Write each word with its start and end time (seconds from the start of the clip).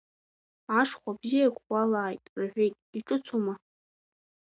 Ашхәа 0.79 1.11
бзиак 1.19 1.55
уалааит 1.69 2.23
рҳәеит, 2.39 2.75
иҿыцума? 2.97 3.53